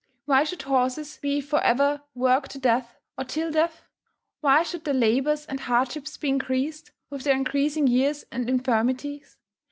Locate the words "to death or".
2.53-3.23